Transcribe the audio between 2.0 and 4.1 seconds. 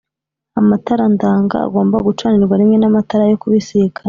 gucanirwa rimwe n amatara yo kubisikana.